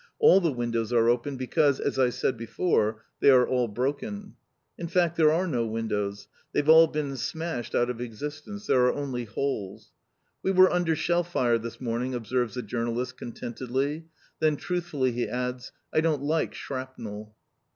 [0.17, 4.33] All the windows are open because, as I said before, they are all broken!
[4.75, 6.27] In fact, there are no windows!
[6.53, 8.65] They've all been smashed out of existence.
[8.65, 9.91] There are only holes.
[10.41, 14.07] "We were under shell fire this morning," observes the journalist contentedly.
[14.39, 17.35] Then truthfully he adds, "I don't like shrapnel!"